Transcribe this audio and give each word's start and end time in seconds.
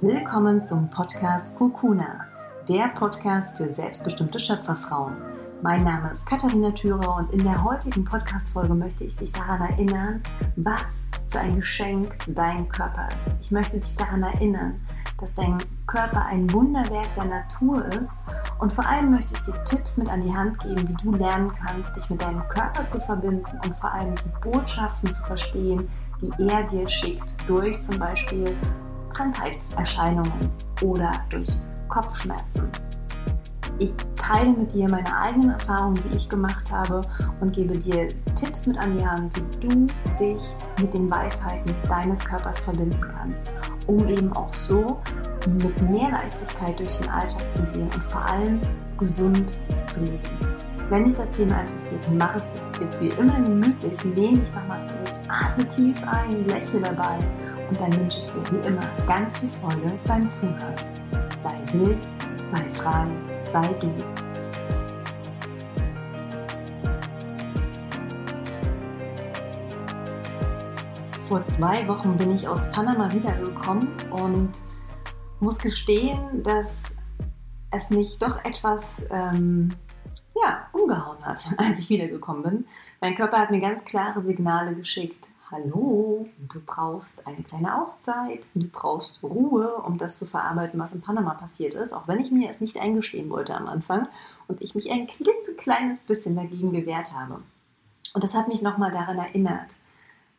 Willkommen 0.00 0.64
zum 0.64 0.88
Podcast 0.88 1.56
Kukuna, 1.56 2.26
der 2.68 2.88
Podcast 2.88 3.56
für 3.56 3.72
selbstbestimmte 3.72 4.40
Schöpferfrauen. 4.40 5.14
Mein 5.60 5.84
Name 5.84 6.10
ist 6.12 6.24
Katharina 6.24 6.70
Thürer 6.70 7.16
und 7.16 7.30
in 7.32 7.44
der 7.44 7.62
heutigen 7.62 8.04
Podcast-Folge 8.04 8.74
möchte 8.74 9.04
ich 9.04 9.16
dich 9.16 9.32
daran 9.32 9.60
erinnern, 9.60 10.22
was 10.56 11.04
für 11.30 11.40
ein 11.40 11.56
Geschenk 11.56 12.16
dein 12.26 12.68
Körper 12.70 13.08
ist. 13.08 13.36
Ich 13.42 13.50
möchte 13.50 13.78
dich 13.78 13.94
daran 13.94 14.22
erinnern, 14.22 14.80
dass 15.20 15.34
dein 15.34 15.58
Körper 15.86 16.24
ein 16.24 16.52
Wunderwerk 16.52 17.14
der 17.14 17.26
Natur 17.26 17.84
ist 17.86 18.18
und 18.58 18.72
vor 18.72 18.86
allem 18.86 19.10
möchte 19.10 19.34
ich 19.34 19.42
dir 19.42 19.62
Tipps 19.64 19.98
mit 19.98 20.08
an 20.08 20.22
die 20.22 20.34
Hand 20.34 20.58
geben, 20.60 20.88
wie 20.88 20.94
du 20.94 21.12
lernen 21.12 21.52
kannst, 21.52 21.94
dich 21.94 22.08
mit 22.10 22.22
deinem 22.22 22.48
Körper 22.48 22.88
zu 22.88 22.98
verbinden 22.98 23.60
und 23.64 23.76
vor 23.76 23.92
allem 23.92 24.14
die 24.16 24.48
Botschaften 24.50 25.12
zu 25.12 25.22
verstehen, 25.22 25.88
die 26.20 26.48
er 26.48 26.64
dir 26.64 26.88
schickt, 26.88 27.36
durch 27.46 27.80
zum 27.82 27.98
Beispiel 27.98 28.56
Krankheitserscheinungen 29.12 30.50
oder 30.82 31.12
durch 31.30 31.48
Kopfschmerzen. 31.88 32.68
Ich 33.78 33.92
teile 34.16 34.50
mit 34.52 34.72
dir 34.72 34.88
meine 34.88 35.16
eigenen 35.16 35.50
Erfahrungen, 35.50 36.00
die 36.04 36.16
ich 36.16 36.28
gemacht 36.28 36.70
habe 36.70 37.00
und 37.40 37.52
gebe 37.52 37.76
dir 37.76 38.08
Tipps 38.34 38.66
mit 38.66 38.78
an 38.78 38.96
die 38.96 39.04
Hand, 39.04 39.32
wie 39.36 39.68
du 39.68 39.86
dich 40.20 40.54
mit 40.80 40.94
den 40.94 41.10
Weisheiten 41.10 41.74
deines 41.88 42.24
Körpers 42.24 42.60
verbinden 42.60 43.00
kannst, 43.00 43.50
um 43.86 44.06
eben 44.06 44.32
auch 44.34 44.52
so 44.54 45.00
mit 45.60 45.90
mehr 45.90 46.10
Leichtigkeit 46.10 46.78
durch 46.78 46.98
den 46.98 47.08
Alltag 47.10 47.50
zu 47.50 47.62
gehen 47.72 47.88
und 47.92 48.04
vor 48.04 48.24
allem 48.26 48.60
gesund 48.98 49.52
zu 49.88 50.00
leben. 50.00 50.20
Wenn 50.88 51.04
dich 51.04 51.16
das 51.16 51.32
Thema 51.32 51.60
interessiert, 51.60 52.06
mach 52.12 52.36
es 52.36 52.44
jetzt 52.80 53.00
wie 53.00 53.08
immer 53.08 53.40
gemütlich, 53.40 54.04
lehn 54.04 54.34
dich 54.34 54.54
nochmal 54.54 54.84
zurück, 54.84 55.14
atme 55.28 55.66
tief 55.66 55.96
ein, 56.06 56.46
lächle 56.46 56.80
dabei 56.80 57.18
und 57.72 57.80
dann 57.80 57.96
wünsche 57.96 58.18
ich 58.18 58.26
dir 58.26 58.42
wie 58.52 58.68
immer 58.68 58.86
ganz 59.06 59.38
viel 59.38 59.48
Freude 59.48 59.98
beim 60.06 60.28
Zuhören. 60.28 60.74
Sei 61.42 61.72
wild, 61.72 62.06
sei 62.50 62.68
frei, 62.74 63.06
sei 63.50 63.72
du. 63.80 63.90
Vor 71.28 71.46
zwei 71.46 71.88
Wochen 71.88 72.14
bin 72.18 72.32
ich 72.32 72.46
aus 72.46 72.70
Panama 72.72 73.10
wiedergekommen 73.10 73.88
und 74.10 74.50
muss 75.40 75.56
gestehen, 75.56 76.42
dass 76.42 76.94
es 77.70 77.88
mich 77.88 78.18
doch 78.18 78.44
etwas 78.44 79.06
ähm, 79.10 79.70
ja, 80.34 80.68
umgehauen 80.72 81.24
hat, 81.24 81.48
als 81.56 81.78
ich 81.78 81.88
wiedergekommen 81.88 82.42
bin. 82.42 82.66
Mein 83.00 83.14
Körper 83.14 83.38
hat 83.38 83.50
mir 83.50 83.60
ganz 83.60 83.82
klare 83.86 84.22
Signale 84.22 84.74
geschickt 84.74 85.31
hallo, 85.52 86.26
du 86.48 86.60
brauchst 86.64 87.26
eine 87.26 87.42
kleine 87.42 87.80
Auszeit, 87.80 88.46
du 88.54 88.66
brauchst 88.68 89.22
Ruhe, 89.22 89.76
um 89.82 89.98
das 89.98 90.18
zu 90.18 90.24
verarbeiten, 90.24 90.80
was 90.80 90.92
in 90.92 91.02
Panama 91.02 91.34
passiert 91.34 91.74
ist, 91.74 91.92
auch 91.92 92.08
wenn 92.08 92.20
ich 92.20 92.30
mir 92.30 92.50
es 92.50 92.60
nicht 92.60 92.80
eingestehen 92.80 93.28
wollte 93.28 93.54
am 93.54 93.68
Anfang 93.68 94.08
und 94.48 94.62
ich 94.62 94.74
mich 94.74 94.90
ein 94.90 95.06
klitzekleines 95.06 96.04
bisschen 96.04 96.36
dagegen 96.36 96.72
gewehrt 96.72 97.12
habe. 97.12 97.42
Und 98.14 98.24
das 98.24 98.34
hat 98.34 98.48
mich 98.48 98.62
nochmal 98.62 98.92
daran 98.92 99.18
erinnert, 99.18 99.74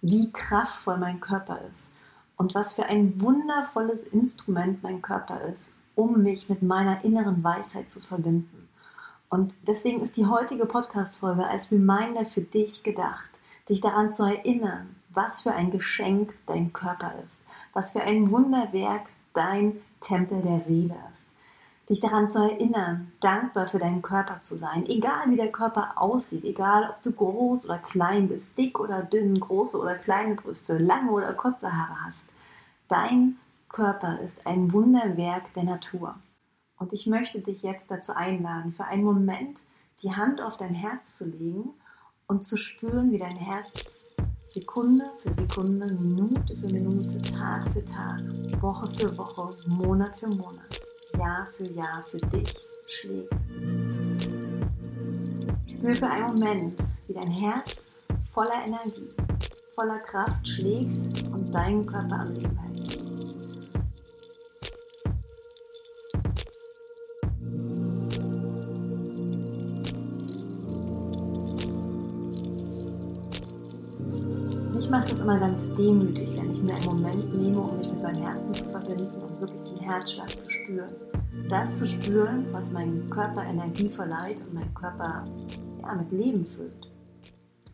wie 0.01 0.31
kraftvoll 0.31 0.97
mein 0.97 1.19
Körper 1.19 1.59
ist 1.71 1.95
und 2.35 2.55
was 2.55 2.73
für 2.73 2.85
ein 2.85 3.21
wundervolles 3.21 4.01
Instrument 4.07 4.81
mein 4.81 5.03
Körper 5.03 5.41
ist, 5.41 5.75
um 5.93 6.23
mich 6.23 6.49
mit 6.49 6.63
meiner 6.63 7.05
inneren 7.05 7.43
Weisheit 7.43 7.91
zu 7.91 7.99
verbinden. 7.99 8.67
Und 9.29 9.53
deswegen 9.67 10.01
ist 10.01 10.17
die 10.17 10.25
heutige 10.25 10.65
Podcast-Folge 10.65 11.45
als 11.45 11.71
Reminder 11.71 12.25
für 12.25 12.41
dich 12.41 12.81
gedacht, 12.81 13.29
dich 13.69 13.79
daran 13.79 14.11
zu 14.11 14.23
erinnern, 14.23 14.95
was 15.13 15.41
für 15.41 15.53
ein 15.53 15.71
Geschenk 15.71 16.33
dein 16.45 16.73
Körper 16.73 17.13
ist, 17.23 17.41
was 17.73 17.91
für 17.91 18.01
ein 18.01 18.31
Wunderwerk 18.31 19.07
dein 19.33 19.81
Tempel 19.99 20.41
der 20.41 20.61
Seele 20.61 20.95
ist. 21.13 21.27
Dich 21.89 21.99
daran 21.99 22.29
zu 22.29 22.39
erinnern, 22.39 23.11
dankbar 23.19 23.67
für 23.67 23.79
deinen 23.79 24.01
Körper 24.01 24.41
zu 24.41 24.57
sein, 24.57 24.85
egal 24.85 25.29
wie 25.29 25.35
der 25.35 25.51
Körper 25.51 26.01
aussieht, 26.01 26.45
egal 26.45 26.89
ob 26.89 27.01
du 27.01 27.11
groß 27.11 27.65
oder 27.65 27.77
klein 27.77 28.29
bist, 28.29 28.57
dick 28.57 28.79
oder 28.79 29.03
dünn, 29.03 29.37
große 29.37 29.77
oder 29.77 29.95
kleine 29.95 30.35
Brüste, 30.35 30.77
lange 30.77 31.11
oder 31.11 31.33
kurze 31.33 31.75
Haare 31.75 32.05
hast. 32.05 32.29
Dein 32.87 33.37
Körper 33.67 34.19
ist 34.19 34.47
ein 34.47 34.71
Wunderwerk 34.71 35.53
der 35.55 35.63
Natur. 35.63 36.15
Und 36.77 36.93
ich 36.93 37.05
möchte 37.05 37.39
dich 37.39 37.63
jetzt 37.63 37.91
dazu 37.91 38.15
einladen, 38.15 38.71
für 38.71 38.85
einen 38.85 39.03
Moment 39.03 39.61
die 40.01 40.15
Hand 40.15 40.41
auf 40.41 40.55
dein 40.57 40.73
Herz 40.73 41.17
zu 41.17 41.25
legen 41.25 41.69
und 42.27 42.45
zu 42.45 42.55
spüren, 42.55 43.11
wie 43.11 43.19
dein 43.19 43.35
Herz 43.35 43.71
Sekunde 44.53 45.05
für 45.17 45.33
Sekunde, 45.33 45.91
Minute 45.95 46.55
für 46.55 46.67
Minute, 46.67 47.19
Tag 47.23 47.67
für 47.73 47.83
Tag, 47.83 48.21
Woche 48.61 48.85
für 48.91 49.17
Woche, 49.17 49.55
Monat 49.65 50.15
für 50.15 50.27
Monat, 50.27 50.79
Jahr 51.17 51.47
für 51.47 51.65
Jahr 51.71 52.03
für 52.03 52.17
dich 52.17 52.53
schlägt. 52.85 53.33
Spür 55.65 55.93
für 55.95 56.07
einen 56.07 56.35
Moment, 56.35 56.79
wie 57.07 57.13
dein 57.13 57.31
Herz 57.31 57.77
voller 58.31 58.63
Energie, 58.63 59.09
voller 59.73 59.97
Kraft 59.97 60.47
schlägt 60.47 61.23
und 61.31 61.51
deinen 61.51 61.83
Körper 61.83 62.19
am 62.19 62.33
Leben 62.33 62.55
hält. 62.55 62.72
Mache 74.93 75.09
das 75.09 75.21
immer 75.21 75.39
ganz 75.39 75.75
demütig, 75.75 76.37
wenn 76.37 76.51
ich 76.51 76.61
mir 76.61 76.75
einen 76.75 76.85
Moment 76.85 77.33
nehme, 77.33 77.61
um 77.61 77.79
mich 77.79 77.89
mit 77.89 78.03
meinem 78.03 78.21
Herzen 78.21 78.53
zu 78.53 78.65
verbinden 78.65 79.23
und 79.23 79.41
wirklich 79.41 79.63
den 79.63 79.79
Herzschlag 79.79 80.29
zu 80.29 80.47
spüren. 80.47 80.93
Das 81.49 81.79
zu 81.79 81.87
spüren, 81.87 82.45
was 82.51 82.69
meinem 82.69 83.09
Körper 83.09 83.43
Energie 83.43 83.89
verleiht 83.89 84.41
und 84.41 84.53
meinen 84.53 84.71
Körper 84.75 85.25
ja, 85.81 85.95
mit 85.95 86.11
Leben 86.11 86.45
füllt. 86.45 86.91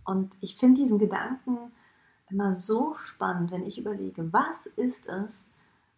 Und 0.05 0.37
ich 0.39 0.55
finde 0.55 0.79
diesen 0.79 0.97
Gedanken 0.97 1.57
immer 2.29 2.53
so 2.53 2.93
spannend, 2.93 3.51
wenn 3.51 3.65
ich 3.65 3.77
überlege, 3.77 4.31
was 4.31 4.67
ist 4.77 5.09
es, 5.09 5.45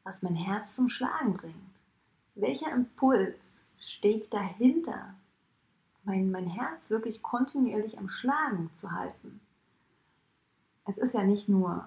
was 0.04 0.24
mein 0.24 0.34
Herz 0.34 0.74
zum 0.74 0.90
Schlagen 0.90 1.34
bringt? 1.34 1.54
Welcher 2.34 2.72
Impuls 2.72 3.38
steckt 3.78 4.34
dahinter, 4.34 5.14
mein, 6.04 6.32
mein 6.32 6.48
Herz 6.48 6.90
wirklich 6.90 7.22
kontinuierlich 7.22 8.00
am 8.00 8.10
Schlagen 8.10 8.72
zu 8.74 8.92
halten? 8.92 9.40
Es 10.92 10.98
ist 10.98 11.14
ja 11.14 11.24
nicht 11.24 11.48
nur 11.48 11.86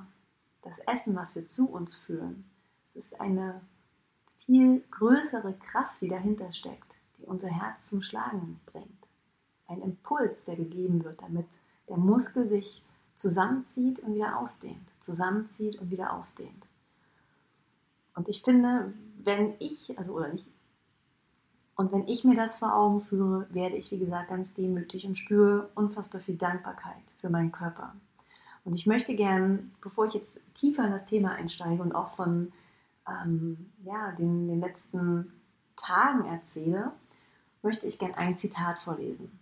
das 0.62 0.78
Essen, 0.86 1.14
was 1.14 1.34
wir 1.34 1.46
zu 1.46 1.68
uns 1.68 1.96
führen. 1.98 2.44
Es 2.88 2.96
ist 2.96 3.20
eine 3.20 3.60
viel 4.38 4.82
größere 4.90 5.52
Kraft, 5.52 6.00
die 6.00 6.08
dahinter 6.08 6.52
steckt, 6.52 6.96
die 7.18 7.26
unser 7.26 7.48
Herz 7.48 7.88
zum 7.90 8.00
Schlagen 8.00 8.60
bringt. 8.64 8.88
Ein 9.68 9.82
Impuls, 9.82 10.44
der 10.44 10.56
gegeben 10.56 11.04
wird, 11.04 11.20
damit 11.20 11.46
der 11.88 11.98
Muskel 11.98 12.48
sich 12.48 12.82
zusammenzieht 13.14 14.00
und 14.00 14.14
wieder 14.14 14.38
ausdehnt, 14.38 14.92
zusammenzieht 15.00 15.78
und 15.80 15.90
wieder 15.90 16.14
ausdehnt. 16.14 16.66
Und 18.14 18.28
ich 18.28 18.42
finde, 18.42 18.94
wenn 19.22 19.54
ich, 19.58 19.98
also 19.98 20.14
oder 20.14 20.28
nicht, 20.28 20.48
und 21.76 21.92
wenn 21.92 22.08
ich 22.08 22.24
mir 22.24 22.36
das 22.36 22.56
vor 22.56 22.74
Augen 22.74 23.00
führe, 23.02 23.46
werde 23.50 23.76
ich, 23.76 23.90
wie 23.90 23.98
gesagt, 23.98 24.28
ganz 24.28 24.54
demütig 24.54 25.06
und 25.06 25.18
spüre 25.18 25.68
unfassbar 25.74 26.20
viel 26.22 26.36
Dankbarkeit 26.36 27.12
für 27.18 27.28
meinen 27.28 27.52
Körper, 27.52 27.94
und 28.64 28.74
ich 28.74 28.86
möchte 28.86 29.14
gern, 29.14 29.72
bevor 29.80 30.06
ich 30.06 30.14
jetzt 30.14 30.38
tiefer 30.54 30.84
in 30.84 30.92
das 30.92 31.06
Thema 31.06 31.32
einsteige 31.32 31.82
und 31.82 31.94
auch 31.94 32.08
von 32.08 32.52
ähm, 33.08 33.70
ja, 33.84 34.12
den, 34.12 34.48
den 34.48 34.60
letzten 34.60 35.32
Tagen 35.76 36.24
erzähle, 36.24 36.92
möchte 37.62 37.86
ich 37.86 37.98
gern 37.98 38.14
ein 38.14 38.36
Zitat 38.36 38.78
vorlesen. 38.78 39.38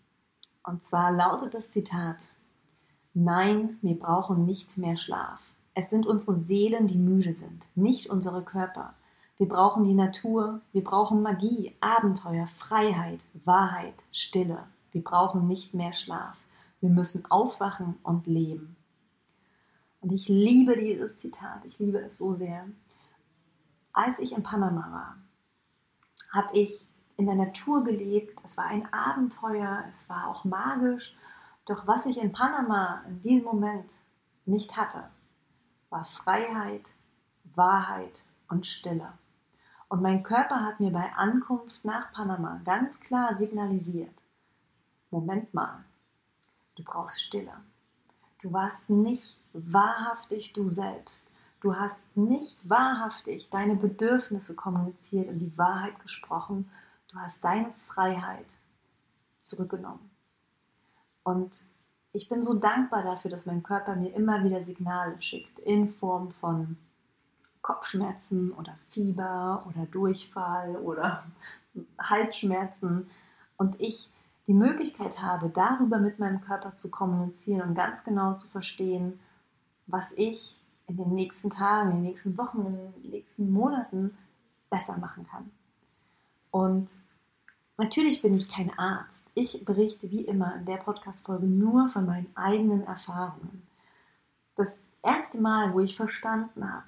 Und 0.64 0.82
zwar 0.82 1.12
lautet 1.12 1.54
das 1.54 1.70
Zitat, 1.70 2.28
Nein, 3.14 3.78
wir 3.82 3.98
brauchen 3.98 4.46
nicht 4.46 4.78
mehr 4.78 4.96
Schlaf. 4.96 5.40
Es 5.74 5.90
sind 5.90 6.06
unsere 6.06 6.36
Seelen, 6.36 6.86
die 6.86 6.96
müde 6.96 7.34
sind, 7.34 7.68
nicht 7.74 8.08
unsere 8.10 8.42
Körper. 8.42 8.94
Wir 9.38 9.48
brauchen 9.48 9.84
die 9.84 9.94
Natur, 9.94 10.60
wir 10.72 10.84
brauchen 10.84 11.22
Magie, 11.22 11.74
Abenteuer, 11.80 12.46
Freiheit, 12.46 13.24
Wahrheit, 13.44 13.94
Stille. 14.12 14.64
Wir 14.92 15.02
brauchen 15.02 15.46
nicht 15.46 15.74
mehr 15.74 15.92
Schlaf. 15.92 16.40
Wir 16.80 16.90
müssen 16.90 17.30
aufwachen 17.30 17.98
und 18.02 18.26
leben. 18.26 18.76
Und 20.02 20.12
ich 20.12 20.28
liebe 20.28 20.76
dieses 20.76 21.18
Zitat, 21.18 21.64
ich 21.64 21.78
liebe 21.78 21.98
es 22.00 22.18
so 22.18 22.34
sehr. 22.34 22.66
Als 23.92 24.18
ich 24.18 24.32
in 24.32 24.42
Panama 24.42 24.90
war, 24.90 25.16
habe 26.32 26.56
ich 26.58 26.86
in 27.16 27.26
der 27.26 27.36
Natur 27.36 27.84
gelebt. 27.84 28.42
Es 28.44 28.56
war 28.56 28.64
ein 28.64 28.92
Abenteuer, 28.92 29.84
es 29.88 30.08
war 30.08 30.26
auch 30.26 30.44
magisch. 30.44 31.16
Doch 31.66 31.86
was 31.86 32.06
ich 32.06 32.18
in 32.18 32.32
Panama 32.32 33.02
in 33.06 33.20
diesem 33.20 33.44
Moment 33.44 33.88
nicht 34.44 34.76
hatte, 34.76 35.08
war 35.88 36.04
Freiheit, 36.04 36.90
Wahrheit 37.54 38.24
und 38.48 38.66
Stille. 38.66 39.12
Und 39.88 40.02
mein 40.02 40.24
Körper 40.24 40.64
hat 40.64 40.80
mir 40.80 40.90
bei 40.90 41.12
Ankunft 41.12 41.84
nach 41.84 42.12
Panama 42.12 42.60
ganz 42.64 42.98
klar 42.98 43.36
signalisiert, 43.36 44.22
Moment 45.10 45.54
mal, 45.54 45.84
du 46.74 46.82
brauchst 46.82 47.22
Stille. 47.22 47.52
Du 48.42 48.52
warst 48.52 48.90
nicht 48.90 49.38
wahrhaftig 49.52 50.52
du 50.52 50.68
selbst. 50.68 51.30
Du 51.60 51.76
hast 51.76 52.16
nicht 52.16 52.68
wahrhaftig 52.68 53.50
deine 53.50 53.76
Bedürfnisse 53.76 54.56
kommuniziert 54.56 55.28
und 55.28 55.38
die 55.38 55.56
Wahrheit 55.56 55.98
gesprochen. 56.00 56.68
Du 57.08 57.18
hast 57.18 57.44
deine 57.44 57.72
Freiheit 57.86 58.46
zurückgenommen. 59.38 60.10
Und 61.22 61.56
ich 62.12 62.28
bin 62.28 62.42
so 62.42 62.54
dankbar 62.54 63.04
dafür, 63.04 63.30
dass 63.30 63.46
mein 63.46 63.62
Körper 63.62 63.94
mir 63.94 64.12
immer 64.12 64.42
wieder 64.42 64.62
Signale 64.62 65.20
schickt 65.22 65.60
in 65.60 65.88
Form 65.88 66.32
von 66.32 66.76
Kopfschmerzen 67.62 68.50
oder 68.52 68.76
Fieber 68.90 69.64
oder 69.68 69.86
Durchfall 69.86 70.76
oder 70.76 71.24
Halsschmerzen 71.98 73.08
und 73.56 73.80
ich 73.80 74.10
die 74.46 74.54
Möglichkeit 74.54 75.20
habe, 75.20 75.48
darüber 75.48 75.98
mit 75.98 76.18
meinem 76.18 76.40
Körper 76.40 76.74
zu 76.76 76.90
kommunizieren 76.90 77.68
und 77.68 77.74
ganz 77.74 78.04
genau 78.04 78.34
zu 78.34 78.48
verstehen, 78.48 79.20
was 79.86 80.10
ich 80.16 80.58
in 80.86 80.96
den 80.96 81.14
nächsten 81.14 81.50
Tagen, 81.50 81.90
in 81.90 81.96
den 81.98 82.04
nächsten 82.04 82.36
Wochen, 82.36 82.66
in 82.66 83.02
den 83.02 83.10
nächsten 83.10 83.52
Monaten 83.52 84.16
besser 84.68 84.96
machen 84.98 85.26
kann. 85.30 85.50
Und 86.50 86.90
natürlich 87.76 88.20
bin 88.20 88.34
ich 88.34 88.50
kein 88.50 88.76
Arzt. 88.78 89.24
Ich 89.34 89.64
berichte 89.64 90.10
wie 90.10 90.22
immer 90.22 90.56
in 90.56 90.64
der 90.64 90.78
Podcast-Folge 90.78 91.46
nur 91.46 91.88
von 91.88 92.06
meinen 92.06 92.30
eigenen 92.34 92.84
Erfahrungen. 92.84 93.62
Das 94.56 94.76
erste 95.02 95.40
Mal, 95.40 95.72
wo 95.72 95.80
ich 95.80 95.96
verstanden 95.96 96.70
habe, 96.70 96.86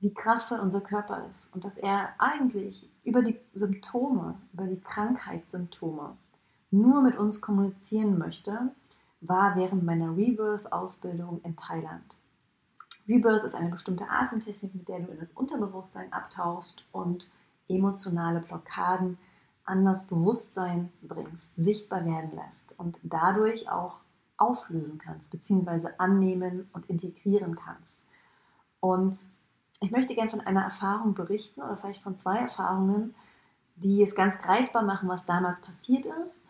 wie 0.00 0.12
kraftvoll 0.14 0.60
unser 0.60 0.80
Körper 0.80 1.26
ist 1.30 1.54
und 1.54 1.64
dass 1.64 1.78
er 1.78 2.14
eigentlich 2.18 2.88
über 3.04 3.22
die 3.22 3.38
Symptome, 3.52 4.34
über 4.52 4.64
die 4.64 4.80
Krankheitssymptome 4.80 6.16
nur 6.70 7.02
mit 7.02 7.18
uns 7.18 7.40
kommunizieren 7.40 8.18
möchte, 8.18 8.70
war 9.20 9.56
während 9.56 9.84
meiner 9.84 10.16
Rebirth-Ausbildung 10.16 11.40
in 11.42 11.56
Thailand. 11.56 12.20
Rebirth 13.08 13.44
ist 13.44 13.54
eine 13.54 13.70
bestimmte 13.70 14.08
Atemtechnik, 14.08 14.74
mit 14.74 14.88
der 14.88 15.00
du 15.00 15.12
in 15.12 15.20
das 15.20 15.32
Unterbewusstsein 15.32 16.12
abtauchst 16.12 16.84
und 16.92 17.30
emotionale 17.68 18.40
Blockaden 18.40 19.18
an 19.64 19.84
das 19.84 20.06
Bewusstsein 20.06 20.90
bringst, 21.02 21.54
sichtbar 21.56 22.04
werden 22.04 22.32
lässt 22.34 22.78
und 22.78 22.98
dadurch 23.02 23.68
auch 23.68 23.96
auflösen 24.36 24.98
kannst, 24.98 25.30
beziehungsweise 25.30 26.00
annehmen 26.00 26.68
und 26.72 26.86
integrieren 26.86 27.56
kannst. 27.56 28.02
Und 28.80 29.18
ich 29.80 29.90
möchte 29.90 30.14
gerne 30.14 30.30
von 30.30 30.40
einer 30.40 30.62
Erfahrung 30.62 31.14
berichten 31.14 31.60
oder 31.60 31.76
vielleicht 31.76 32.02
von 32.02 32.16
zwei 32.16 32.38
Erfahrungen, 32.38 33.14
die 33.76 34.02
es 34.02 34.14
ganz 34.14 34.38
greifbar 34.38 34.82
machen, 34.82 35.08
was 35.08 35.26
damals 35.26 35.60
passiert 35.60 36.06
ist 36.06 36.40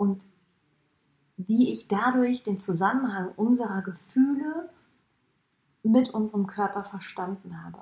und 0.00 0.26
wie 1.36 1.70
ich 1.70 1.86
dadurch 1.86 2.42
den 2.42 2.58
Zusammenhang 2.58 3.32
unserer 3.36 3.82
Gefühle 3.82 4.70
mit 5.82 6.08
unserem 6.08 6.46
Körper 6.46 6.84
verstanden 6.84 7.62
habe. 7.62 7.80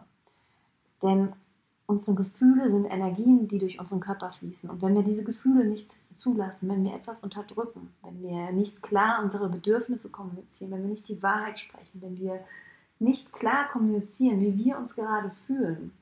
Denn 1.00 1.32
unsere 1.86 2.16
Gefühle 2.16 2.72
sind 2.72 2.86
Energien, 2.86 3.46
die 3.46 3.58
durch 3.58 3.78
unseren 3.78 4.00
Körper 4.00 4.32
fließen. 4.32 4.68
Und 4.68 4.82
wenn 4.82 4.96
wir 4.96 5.04
diese 5.04 5.22
Gefühle 5.22 5.64
nicht 5.64 5.96
zulassen, 6.16 6.68
wenn 6.68 6.82
wir 6.82 6.92
etwas 6.92 7.20
unterdrücken, 7.20 7.94
wenn 8.02 8.20
wir 8.20 8.50
nicht 8.50 8.82
klar 8.82 9.22
unsere 9.22 9.48
Bedürfnisse 9.48 10.10
kommunizieren, 10.10 10.72
wenn 10.72 10.82
wir 10.82 10.90
nicht 10.90 11.08
die 11.08 11.22
Wahrheit 11.22 11.60
sprechen, 11.60 12.02
wenn 12.02 12.18
wir 12.18 12.44
nicht 12.98 13.32
klar 13.32 13.68
kommunizieren, 13.70 14.40
wie 14.40 14.58
wir 14.58 14.76
uns 14.76 14.96
gerade 14.96 15.30
fühlen, 15.30 15.92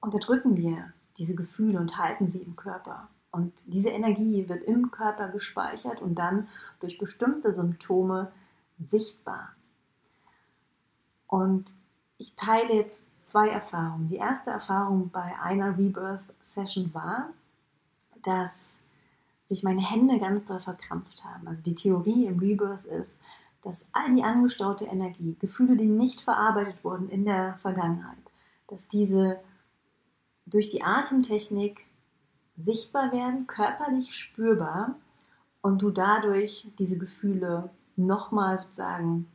unterdrücken 0.00 0.56
wir 0.56 0.94
diese 1.18 1.34
Gefühle 1.34 1.78
und 1.78 1.98
halten 1.98 2.28
sie 2.28 2.40
im 2.40 2.56
Körper. 2.56 3.10
Und 3.32 3.52
diese 3.66 3.88
Energie 3.88 4.48
wird 4.48 4.62
im 4.62 4.90
Körper 4.90 5.28
gespeichert 5.28 6.02
und 6.02 6.16
dann 6.16 6.48
durch 6.80 6.98
bestimmte 6.98 7.54
Symptome 7.54 8.30
sichtbar. 8.90 9.54
Und 11.26 11.72
ich 12.18 12.34
teile 12.34 12.74
jetzt 12.74 13.02
zwei 13.24 13.48
Erfahrungen. 13.48 14.08
Die 14.08 14.16
erste 14.16 14.50
Erfahrung 14.50 15.08
bei 15.10 15.38
einer 15.40 15.78
Rebirth-Session 15.78 16.92
war, 16.92 17.30
dass 18.22 18.76
sich 19.48 19.62
meine 19.62 19.80
Hände 19.80 20.18
ganz 20.18 20.44
doll 20.44 20.60
verkrampft 20.60 21.24
haben. 21.24 21.48
Also 21.48 21.62
die 21.62 21.74
Theorie 21.74 22.26
im 22.26 22.38
Rebirth 22.38 22.84
ist, 22.84 23.14
dass 23.62 23.84
all 23.92 24.14
die 24.14 24.24
angestaute 24.24 24.84
Energie, 24.84 25.36
Gefühle, 25.40 25.76
die 25.76 25.86
nicht 25.86 26.20
verarbeitet 26.20 26.84
wurden 26.84 27.08
in 27.08 27.24
der 27.24 27.54
Vergangenheit, 27.58 28.18
dass 28.66 28.88
diese 28.88 29.40
durch 30.46 30.68
die 30.68 30.82
Atemtechnik 30.82 31.86
sichtbar 32.56 33.12
werden, 33.12 33.46
körperlich 33.46 34.14
spürbar 34.14 34.96
und 35.62 35.82
du 35.82 35.90
dadurch 35.90 36.68
diese 36.78 36.98
Gefühle 36.98 37.70
nochmal 37.96 38.58
sozusagen 38.58 39.28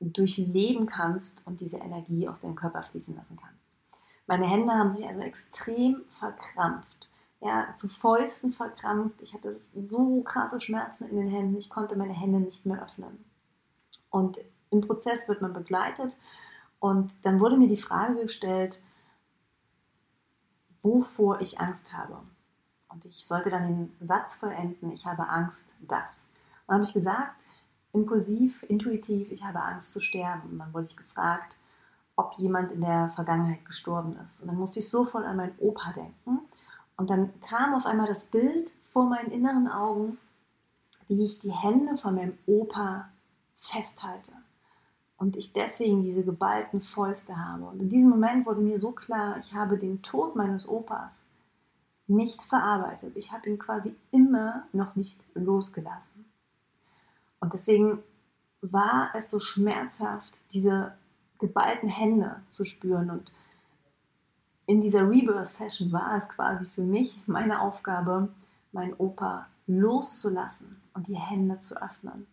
durchleben 0.00 0.86
kannst 0.86 1.46
und 1.46 1.60
diese 1.60 1.76
Energie 1.76 2.28
aus 2.28 2.40
deinem 2.40 2.54
Körper 2.54 2.82
fließen 2.82 3.14
lassen 3.14 3.38
kannst. 3.40 3.78
Meine 4.26 4.46
Hände 4.46 4.72
haben 4.72 4.90
sich 4.90 5.06
also 5.06 5.20
extrem 5.20 6.02
verkrampft, 6.18 7.10
ja, 7.40 7.74
zu 7.74 7.88
Fäusten 7.88 8.52
verkrampft. 8.52 9.20
Ich 9.22 9.34
hatte 9.34 9.56
so 9.58 10.22
krasse 10.22 10.60
Schmerzen 10.60 11.06
in 11.06 11.16
den 11.16 11.28
Händen, 11.28 11.58
ich 11.58 11.68
konnte 11.68 11.96
meine 11.96 12.12
Hände 12.12 12.40
nicht 12.40 12.64
mehr 12.64 12.82
öffnen. 12.82 13.24
Und 14.08 14.40
im 14.70 14.80
Prozess 14.82 15.28
wird 15.28 15.42
man 15.42 15.52
begleitet 15.52 16.16
und 16.78 17.14
dann 17.24 17.40
wurde 17.40 17.56
mir 17.56 17.68
die 17.68 17.76
Frage 17.76 18.22
gestellt, 18.22 18.80
wovor 20.82 21.40
ich 21.40 21.60
Angst 21.60 21.96
habe. 21.96 22.18
Und 22.88 23.04
ich 23.04 23.26
sollte 23.26 23.50
dann 23.50 23.66
den 23.66 24.06
Satz 24.06 24.34
vollenden, 24.36 24.90
ich 24.90 25.06
habe 25.06 25.28
Angst, 25.28 25.74
dass. 25.80 26.26
Und 26.66 26.68
dann 26.68 26.74
habe 26.76 26.84
ich 26.84 26.92
gesagt, 26.92 27.46
impulsiv, 27.92 28.64
intuitiv, 28.64 29.30
ich 29.30 29.44
habe 29.44 29.62
Angst 29.62 29.92
zu 29.92 30.00
sterben. 30.00 30.50
Und 30.50 30.58
dann 30.58 30.72
wurde 30.72 30.86
ich 30.86 30.96
gefragt, 30.96 31.56
ob 32.16 32.34
jemand 32.34 32.72
in 32.72 32.80
der 32.80 33.10
Vergangenheit 33.10 33.64
gestorben 33.64 34.16
ist. 34.24 34.40
Und 34.40 34.48
dann 34.48 34.56
musste 34.56 34.80
ich 34.80 34.88
sofort 34.88 35.24
an 35.24 35.36
meinen 35.36 35.58
Opa 35.58 35.92
denken. 35.92 36.40
Und 36.96 37.10
dann 37.10 37.32
kam 37.40 37.74
auf 37.74 37.86
einmal 37.86 38.06
das 38.06 38.26
Bild 38.26 38.72
vor 38.92 39.06
meinen 39.06 39.30
inneren 39.30 39.68
Augen, 39.68 40.18
wie 41.08 41.24
ich 41.24 41.38
die 41.38 41.52
Hände 41.52 41.96
von 41.96 42.14
meinem 42.14 42.36
Opa 42.46 43.08
festhalte. 43.56 44.32
Und 45.20 45.36
ich 45.36 45.52
deswegen 45.52 46.02
diese 46.02 46.24
geballten 46.24 46.80
Fäuste 46.80 47.36
habe. 47.36 47.64
Und 47.64 47.82
in 47.82 47.90
diesem 47.90 48.08
Moment 48.08 48.46
wurde 48.46 48.62
mir 48.62 48.78
so 48.78 48.92
klar, 48.92 49.36
ich 49.36 49.52
habe 49.52 49.76
den 49.76 50.00
Tod 50.00 50.34
meines 50.34 50.66
Opas 50.66 51.22
nicht 52.06 52.42
verarbeitet. 52.42 53.14
Ich 53.16 53.30
habe 53.30 53.50
ihn 53.50 53.58
quasi 53.58 53.94
immer 54.12 54.62
noch 54.72 54.96
nicht 54.96 55.26
losgelassen. 55.34 56.24
Und 57.38 57.52
deswegen 57.52 58.02
war 58.62 59.10
es 59.14 59.30
so 59.30 59.38
schmerzhaft, 59.38 60.40
diese 60.54 60.94
geballten 61.38 61.90
Hände 61.90 62.40
zu 62.50 62.64
spüren. 62.64 63.10
Und 63.10 63.34
in 64.64 64.80
dieser 64.80 65.06
Rebirth-Session 65.06 65.92
war 65.92 66.16
es 66.16 66.30
quasi 66.30 66.64
für 66.64 66.82
mich 66.82 67.20
meine 67.26 67.60
Aufgabe, 67.60 68.30
meinen 68.72 68.94
Opa 68.94 69.48
loszulassen 69.66 70.80
und 70.94 71.08
die 71.08 71.18
Hände 71.18 71.58
zu 71.58 71.76
öffnen. 71.76 72.26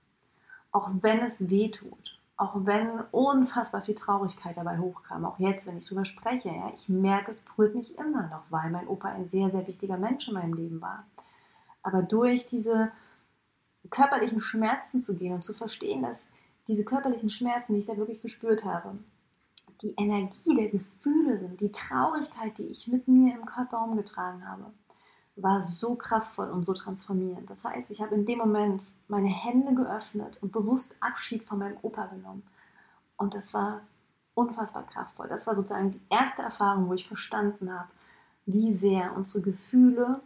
Auch 0.71 0.89
wenn 1.01 1.19
es 1.19 1.49
weh 1.49 1.69
tut, 1.69 2.16
auch 2.37 2.53
wenn 2.65 3.01
unfassbar 3.11 3.81
viel 3.81 3.95
Traurigkeit 3.95 4.57
dabei 4.57 4.77
hochkam, 4.77 5.25
auch 5.25 5.39
jetzt, 5.39 5.65
wenn 5.65 5.77
ich 5.77 5.85
darüber 5.85 6.05
spreche, 6.05 6.49
ja, 6.49 6.71
ich 6.71 6.87
merke, 6.87 7.31
es 7.31 7.41
berührt 7.41 7.73
mich 7.73 7.97
immer 7.97 8.27
noch, 8.27 8.43
weil 8.51 8.69
mein 8.69 8.87
Opa 8.87 9.09
ein 9.09 9.27
sehr, 9.29 9.49
sehr 9.49 9.65
wichtiger 9.65 9.97
Mensch 9.97 10.27
in 10.27 10.35
meinem 10.35 10.53
Leben 10.53 10.79
war. 10.79 11.05
Aber 11.81 12.03
durch 12.03 12.45
diese 12.45 12.91
körperlichen 13.89 14.39
Schmerzen 14.39 15.01
zu 15.01 15.17
gehen 15.17 15.33
und 15.33 15.43
zu 15.43 15.53
verstehen, 15.53 16.03
dass 16.03 16.27
diese 16.67 16.83
körperlichen 16.83 17.31
Schmerzen, 17.31 17.73
die 17.73 17.79
ich 17.79 17.85
da 17.85 17.97
wirklich 17.97 18.21
gespürt 18.21 18.63
habe, 18.65 18.99
die 19.81 19.95
Energie 19.97 20.55
der 20.55 20.69
Gefühle 20.69 21.37
sind, 21.37 21.59
die 21.59 21.71
Traurigkeit, 21.71 22.57
die 22.57 22.65
ich 22.65 22.87
mit 22.87 23.07
mir 23.07 23.33
im 23.35 23.45
Körper 23.45 23.83
umgetragen 23.83 24.47
habe, 24.47 24.65
war 25.35 25.63
so 25.63 25.95
kraftvoll 25.95 26.49
und 26.49 26.65
so 26.65 26.73
transformierend. 26.73 27.49
Das 27.49 27.63
heißt, 27.63 27.89
ich 27.89 28.01
habe 28.01 28.15
in 28.15 28.25
dem 28.25 28.39
Moment 28.39 28.83
meine 29.07 29.29
Hände 29.29 29.73
geöffnet 29.73 30.41
und 30.41 30.51
bewusst 30.51 30.97
Abschied 30.99 31.43
von 31.43 31.59
meinem 31.59 31.77
Opa 31.81 32.07
genommen. 32.07 32.43
Und 33.17 33.33
das 33.33 33.53
war 33.53 33.81
unfassbar 34.33 34.83
kraftvoll. 34.83 35.27
Das 35.27 35.47
war 35.47 35.55
sozusagen 35.55 35.91
die 35.91 36.01
erste 36.09 36.41
Erfahrung, 36.41 36.89
wo 36.89 36.93
ich 36.93 37.07
verstanden 37.07 37.71
habe, 37.71 37.89
wie 38.45 38.73
sehr 38.73 39.15
unsere 39.15 39.43
Gefühle 39.43 40.21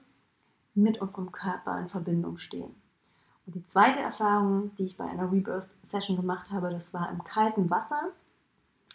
mit 0.74 1.02
unserem 1.02 1.32
Körper 1.32 1.80
in 1.80 1.90
Verbindung 1.90 2.38
stehen. 2.38 2.76
Und 3.46 3.56
die 3.56 3.66
zweite 3.66 4.00
Erfahrung, 4.00 4.76
die 4.76 4.86
ich 4.86 4.98
bei 4.98 5.06
einer 5.06 5.32
Rebirth-Session 5.32 6.18
gemacht 6.18 6.52
habe, 6.52 6.70
das 6.70 6.94
war 6.94 7.10
im 7.10 7.24
kalten 7.24 7.70
Wasser. 7.70 8.10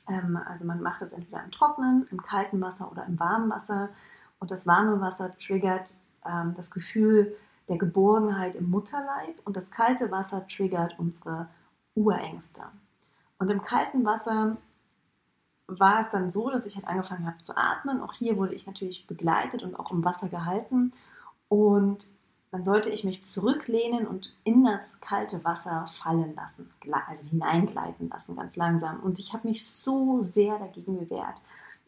Ähm, 0.09 0.39
also 0.47 0.65
man 0.65 0.83
macht 0.83 1.01
das 1.01 1.13
entweder 1.13 1.43
im 1.43 1.51
Trockenen, 1.51 2.07
im 2.11 2.23
kalten 2.23 2.61
Wasser 2.61 2.91
oder 2.91 3.05
im 3.07 3.19
warmen 3.19 3.51
Wasser. 3.51 3.89
Und 4.39 4.51
das 4.51 4.67
warme 4.67 5.01
Wasser 5.01 5.37
triggert 5.37 5.95
ähm, 6.25 6.55
das 6.55 6.71
Gefühl 6.71 7.35
der 7.69 7.79
Geborgenheit 7.79 8.55
im 8.55 8.71
Mutterleib 8.71 9.35
und 9.45 9.57
das 9.57 9.71
kalte 9.71 10.11
Wasser 10.11 10.47
triggert 10.47 10.99
unsere 10.99 11.49
Urängste. 11.95 12.63
Und 13.39 13.51
im 13.51 13.63
kalten 13.63 14.05
Wasser 14.05 14.57
war 15.67 16.03
es 16.03 16.11
dann 16.11 16.31
so, 16.31 16.51
dass 16.51 16.67
ich 16.67 16.77
halt 16.77 16.87
angefangen 16.87 17.27
habe 17.27 17.43
zu 17.43 17.57
atmen. 17.57 18.01
Auch 18.01 18.13
hier 18.13 18.37
wurde 18.37 18.55
ich 18.55 18.67
natürlich 18.67 19.07
begleitet 19.07 19.63
und 19.63 19.79
auch 19.79 19.91
im 19.91 20.05
Wasser 20.05 20.29
gehalten. 20.29 20.93
Und 21.49 22.07
dann 22.53 22.65
sollte 22.65 22.91
ich 22.91 23.05
mich 23.05 23.25
zurücklehnen 23.25 24.07
und 24.07 24.35
in 24.45 24.65
das 24.65 24.81
kalte 25.01 25.45
Wasser 25.45 25.87
fallen 25.89 26.35
lassen, 26.35 26.71
also 27.07 27.31
hineingleiten 27.31 28.09
lassen, 28.09 28.37
ganz 28.37 28.57
langsam. 28.57 29.01
Und 29.01 29.19
ich 29.19 29.33
habe 29.33 29.49
mich 29.49 29.69
so 29.69 30.25
sehr 30.35 30.59
dagegen 30.59 30.99
gewehrt. 30.99 31.37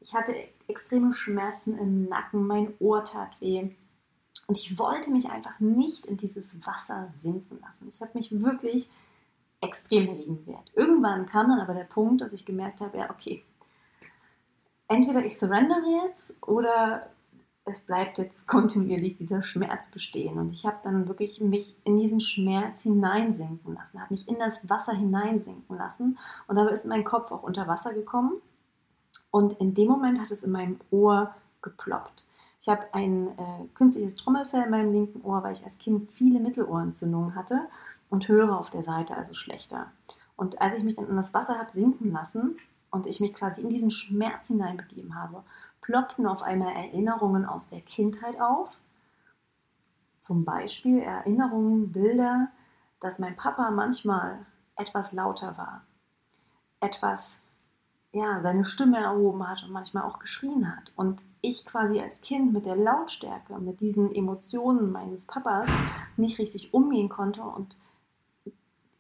Ich 0.01 0.15
hatte 0.15 0.35
extreme 0.67 1.13
Schmerzen 1.13 1.79
im 1.79 2.09
Nacken, 2.09 2.47
mein 2.47 2.75
Ohr 2.81 3.05
tat 3.05 3.41
weh. 3.41 3.71
Und 4.49 4.57
ich 4.57 4.79
wollte 4.79 5.11
mich 5.11 5.29
einfach 5.31 5.61
nicht 5.61 6.07
in 6.07 6.17
dieses 6.17 6.47
Wasser 6.67 7.13
sinken 7.23 7.61
lassen. 7.61 7.89
Ich 7.91 8.01
habe 8.01 8.13
mich 8.15 8.41
wirklich 8.41 8.89
extrem 9.61 10.07
dagegen 10.07 10.39
gewehrt. 10.39 10.73
Irgendwann 10.75 11.27
kam 11.27 11.51
dann 11.51 11.61
aber 11.61 11.75
der 11.75 11.85
Punkt, 11.85 12.23
dass 12.23 12.33
ich 12.33 12.47
gemerkt 12.47 12.81
habe, 12.81 12.97
ja, 12.97 13.11
okay, 13.11 13.45
entweder 14.89 15.23
ich 15.23 15.39
surrendere 15.39 15.85
jetzt 16.03 16.43
oder 16.49 17.11
es 17.67 17.81
bleibt 17.81 18.17
jetzt 18.17 18.47
kontinuierlich 18.47 19.19
dieser 19.19 19.43
Schmerz 19.43 19.91
bestehen. 19.91 20.39
Und 20.39 20.51
ich 20.51 20.65
habe 20.65 20.79
dann 20.83 21.09
wirklich 21.09 21.43
mich 21.43 21.77
in 21.85 21.99
diesen 21.99 22.21
Schmerz 22.21 22.81
hineinsinken 22.81 23.75
lassen, 23.75 24.01
habe 24.01 24.15
mich 24.15 24.27
in 24.29 24.39
das 24.39 24.59
Wasser 24.67 24.95
hineinsinken 24.95 25.77
lassen. 25.77 26.19
Und 26.47 26.57
dabei 26.57 26.71
ist 26.71 26.87
mein 26.87 27.05
Kopf 27.05 27.31
auch 27.33 27.43
unter 27.43 27.69
Wasser 27.69 27.93
gekommen. 27.93 28.41
Und 29.31 29.55
in 29.61 29.75
dem 29.75 29.89
Moment 29.89 30.21
hat 30.21 30.31
es 30.31 30.43
in 30.43 30.53
meinem 30.53 30.81
Ohr 30.91 31.35
geploppt. 31.61 32.25
Ich 32.69 32.73
habe 32.73 32.93
ein 32.93 33.29
äh, 33.29 33.67
künstliches 33.73 34.17
Trommelfell 34.17 34.65
in 34.65 34.71
meinem 34.71 34.93
linken 34.93 35.23
Ohr, 35.23 35.43
weil 35.43 35.53
ich 35.53 35.65
als 35.65 35.79
Kind 35.79 36.13
viele 36.13 36.39
Mittelohrentzündungen 36.39 37.35
hatte 37.35 37.63
und 38.11 38.29
höre 38.29 38.59
auf 38.59 38.69
der 38.69 38.85
Seite 38.85 39.17
also 39.17 39.33
schlechter. 39.33 39.91
Und 40.37 40.61
als 40.61 40.77
ich 40.77 40.85
mich 40.85 40.95
dann 40.95 41.09
in 41.09 41.17
das 41.17 41.33
Wasser 41.33 41.59
habe 41.59 41.73
sinken 41.73 42.13
lassen 42.13 42.59
und 42.91 43.07
ich 43.07 43.21
mich 43.21 43.33
quasi 43.33 43.63
in 43.63 43.71
diesen 43.71 43.91
Schmerz 43.91 44.49
hineinbegeben 44.49 45.15
habe 45.15 45.45
ploppten 45.81 46.27
auf 46.27 46.43
einmal 46.43 46.77
Erinnerungen 46.77 47.47
aus 47.47 47.69
der 47.69 47.81
Kindheit 47.81 48.39
auf. 48.39 48.79
Zum 50.19 50.45
Beispiel 50.45 50.99
Erinnerungen, 50.99 51.91
Bilder, 51.91 52.49
dass 53.01 53.19
mein 53.19 53.35
Papa 53.35 53.71
manchmal 53.71 54.45
etwas 54.77 55.15
lauter 55.15 55.57
war, 55.57 55.87
etwas, 56.81 57.39
ja, 58.13 58.41
seine 58.41 58.65
Stimme 58.65 58.99
erhoben 58.99 59.47
hat 59.47 59.63
und 59.65 59.71
manchmal 59.71 60.05
auch 60.05 60.19
geschrien 60.19 60.75
hat. 60.75 60.93
Und 60.97 61.25
ich 61.41 61.67
quasi 61.67 62.01
als 62.01 62.21
Kind 62.21 62.53
mit 62.53 62.67
der 62.67 62.77
Lautstärke, 62.77 63.59
mit 63.59 63.81
diesen 63.81 64.15
Emotionen 64.15 64.91
meines 64.91 65.25
Papas 65.27 65.69
nicht 66.17 66.39
richtig 66.39 66.73
umgehen 66.73 67.09
konnte 67.09 67.43
und 67.43 67.79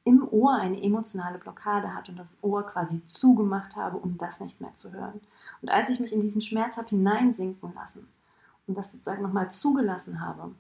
im 0.05 0.27
Ohr 0.31 0.55
eine 0.55 0.83
emotionale 0.83 1.39
Blockade 1.39 1.95
hat 1.95 2.09
und 2.09 2.19
das 2.19 2.37
Ohr 2.41 2.67
quasi 2.67 3.03
zugemacht 3.09 3.77
habe, 3.77 3.99
um 3.99 4.17
das 4.17 4.41
nicht 4.41 4.61
mehr 4.61 4.73
zu 4.75 4.91
hören. 4.91 5.21
Und 5.61 5.71
als 5.71 5.91
ich 5.91 6.01
mich 6.01 6.13
in 6.13 6.21
diesen 6.21 6.41
Schmerz 6.41 6.77
habe 6.77 6.89
hineinsinken 6.89 7.75
lassen 7.75 8.09
und 8.67 8.77
das 8.77 8.93
sozusagen 8.93 9.23
nochmal 9.23 9.51
zugelassen 9.51 10.21
habe, 10.21 10.55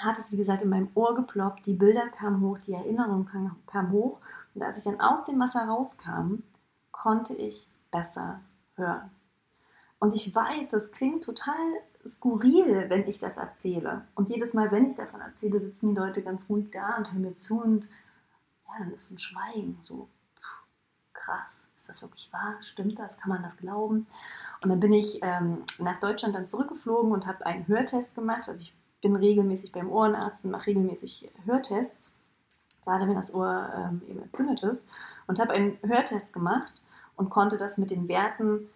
hat 0.00 0.18
es, 0.18 0.32
wie 0.32 0.36
gesagt, 0.36 0.62
in 0.62 0.70
meinem 0.70 0.88
Ohr 0.94 1.14
geploppt, 1.14 1.66
die 1.66 1.74
Bilder 1.74 2.08
kamen 2.08 2.40
hoch, 2.40 2.58
die 2.58 2.72
Erinnerung 2.72 3.26
kam, 3.26 3.56
kam 3.66 3.92
hoch. 3.92 4.18
Und 4.54 4.62
als 4.62 4.78
ich 4.78 4.84
dann 4.84 5.00
aus 5.00 5.24
dem 5.24 5.38
Wasser 5.38 5.64
rauskam, 5.64 6.42
konnte 6.90 7.34
ich 7.34 7.68
besser 7.92 8.40
hören. 8.74 9.10
Und 10.00 10.16
ich 10.16 10.34
weiß, 10.34 10.70
das 10.70 10.90
klingt 10.90 11.22
total 11.22 11.54
skurril, 12.08 12.86
wenn 12.88 13.06
ich 13.06 13.20
das 13.20 13.36
erzähle. 13.36 14.04
Und 14.16 14.28
jedes 14.28 14.52
Mal, 14.52 14.72
wenn 14.72 14.88
ich 14.88 14.96
davon 14.96 15.20
erzähle, 15.20 15.60
sitzen 15.60 15.90
die 15.90 15.94
Leute 15.94 16.22
ganz 16.22 16.48
ruhig 16.48 16.72
da 16.72 16.96
und 16.96 17.12
hören 17.12 17.22
mir 17.22 17.34
zu 17.34 17.62
und 17.62 17.88
ja, 18.66 18.78
dann 18.80 18.90
ist 18.90 19.12
ein 19.12 19.20
Schweigen 19.20 19.78
so 19.80 20.08
pff, 20.40 20.62
krass. 21.12 21.66
Ist 21.76 21.88
das 21.88 22.02
wirklich 22.02 22.32
wahr? 22.32 22.56
Stimmt 22.62 22.98
das? 22.98 23.16
Kann 23.18 23.28
man 23.28 23.42
das 23.42 23.56
glauben? 23.56 24.08
Und 24.60 24.70
dann 24.70 24.80
bin 24.80 24.92
ich 24.92 25.20
ähm, 25.22 25.64
nach 25.78 26.00
Deutschland 26.00 26.34
dann 26.34 26.48
zurückgeflogen 26.48 27.12
und 27.12 27.26
habe 27.26 27.46
einen 27.46 27.66
Hörtest 27.66 28.14
gemacht. 28.14 28.48
Also 28.48 28.58
ich 28.58 28.74
bin 29.00 29.16
regelmäßig 29.16 29.72
beim 29.72 29.90
Ohrenarzt 29.90 30.44
und 30.44 30.52
mache 30.52 30.68
regelmäßig 30.68 31.30
Hörtests, 31.44 32.12
gerade 32.84 33.06
wenn 33.06 33.14
das 33.14 33.34
Ohr 33.34 33.72
ähm, 33.76 34.02
eben 34.08 34.22
entzündet 34.22 34.62
ist. 34.64 34.82
Und 35.26 35.38
habe 35.38 35.52
einen 35.52 35.78
Hörtest 35.82 36.32
gemacht 36.32 36.81
und 37.22 37.30
konnte 37.30 37.56
das 37.56 37.78
mit 37.78 37.92
den 37.92 38.08
Werten 38.08 38.68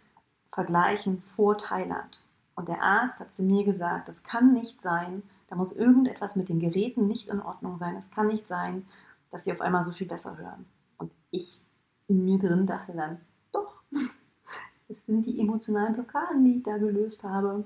vergleichen 0.53 1.21
vor 1.21 1.59
Thailand. 1.59 2.23
Und 2.55 2.69
der 2.69 2.81
Arzt 2.81 3.19
hat 3.19 3.33
zu 3.33 3.43
mir 3.43 3.65
gesagt, 3.65 4.07
das 4.07 4.23
kann 4.23 4.53
nicht 4.53 4.81
sein, 4.81 5.25
da 5.49 5.57
muss 5.57 5.73
irgendetwas 5.73 6.37
mit 6.37 6.49
den 6.49 6.61
Geräten 6.61 7.09
nicht 7.09 7.29
in 7.29 7.43
Ordnung 7.43 7.77
sein. 7.77 7.97
Es 7.97 8.09
kann 8.13 8.29
nicht 8.29 8.47
sein, 8.47 8.87
dass 9.33 9.43
sie 9.43 9.53
auf 9.53 9.61
einmal 9.61 9.83
so 9.83 9.91
viel 9.91 10.07
besser 10.07 10.37
hören. 10.39 10.65
Und 10.97 11.11
ich 11.33 11.61
in 12.07 12.25
mir 12.25 12.39
drin 12.39 12.69
dachte 12.69 12.93
dann, 12.93 13.21
doch, 13.51 13.83
es 14.89 15.05
sind 15.07 15.27
die 15.27 15.41
emotionalen 15.41 15.95
Blockaden, 15.95 16.45
die 16.45 16.55
ich 16.57 16.63
da 16.63 16.79
gelöst 16.79 17.25
habe. 17.25 17.65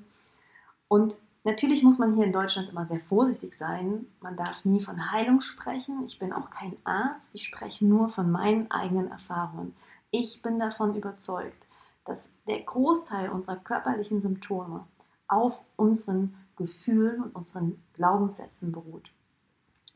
Und 0.88 1.14
natürlich 1.44 1.82
muss 1.82 1.98
man 1.98 2.14
hier 2.14 2.24
in 2.24 2.32
Deutschland 2.32 2.70
immer 2.70 2.86
sehr 2.86 3.00
vorsichtig 3.00 3.54
sein. 3.54 4.06
Man 4.22 4.34
darf 4.34 4.64
nie 4.64 4.80
von 4.80 5.12
Heilung 5.12 5.42
sprechen. 5.42 6.04
Ich 6.06 6.18
bin 6.18 6.32
auch 6.32 6.48
kein 6.48 6.74
Arzt. 6.84 7.28
Ich 7.34 7.44
spreche 7.44 7.84
nur 7.84 8.08
von 8.08 8.30
meinen 8.30 8.70
eigenen 8.70 9.10
Erfahrungen. 9.10 9.74
Ich 10.10 10.42
bin 10.42 10.58
davon 10.58 10.96
überzeugt, 10.96 11.66
dass 12.04 12.24
der 12.46 12.60
Großteil 12.60 13.30
unserer 13.30 13.56
körperlichen 13.56 14.20
Symptome 14.22 14.84
auf 15.28 15.60
unseren 15.76 16.34
Gefühlen 16.56 17.22
und 17.22 17.36
unseren 17.36 17.82
Glaubenssätzen 17.94 18.72
beruht. 18.72 19.12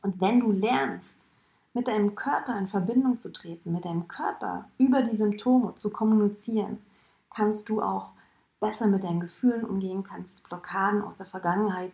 Und 0.01 0.21
wenn 0.21 0.39
du 0.39 0.51
lernst, 0.51 1.19
mit 1.73 1.89
deinem 1.89 2.15
Körper 2.15 2.57
in 2.57 2.67
Verbindung 2.67 3.17
zu 3.17 3.31
treten, 3.31 3.73
mit 3.73 3.83
deinem 3.83 4.07
Körper 4.07 4.69
über 4.77 5.01
die 5.01 5.17
Symptome 5.17 5.75
zu 5.75 5.89
kommunizieren, 5.89 6.81
kannst 7.35 7.67
du 7.67 7.81
auch 7.81 8.11
besser 8.61 8.87
mit 8.87 9.03
deinen 9.03 9.19
Gefühlen 9.19 9.65
umgehen, 9.65 10.03
kannst 10.03 10.47
Blockaden 10.47 11.01
aus 11.01 11.17
der 11.17 11.25
Vergangenheit 11.25 11.91